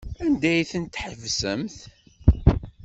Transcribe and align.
Anda 0.25 0.47
ay 0.53 0.65
tent-tḥebsemt? 0.71 1.75